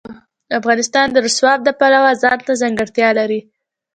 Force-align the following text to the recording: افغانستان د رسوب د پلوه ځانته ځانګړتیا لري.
افغانستان 0.59 1.07
د 1.11 1.17
رسوب 1.25 1.59
د 1.63 1.69
پلوه 1.79 2.11
ځانته 2.23 2.51
ځانګړتیا 2.61 3.09
لري. 3.19 3.39